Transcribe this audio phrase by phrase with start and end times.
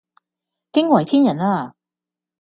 [0.71, 1.75] 驚為天人呀